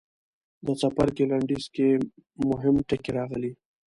[0.65, 1.87] د څپرکي لنډیز کې
[2.49, 3.51] مهم ټکي راغلي.